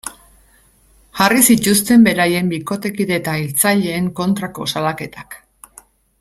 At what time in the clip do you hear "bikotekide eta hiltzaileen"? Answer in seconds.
2.55-4.09